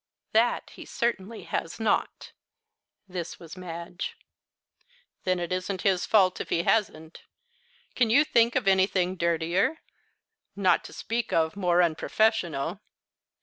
[0.33, 2.31] "That he certainly has not."
[3.07, 4.17] This was Madge.
[5.25, 7.21] "Then it isn't his fault if he hasn't.
[7.93, 9.79] Can you think of anything dirtier?
[10.55, 12.81] not to speak of more unprofessional?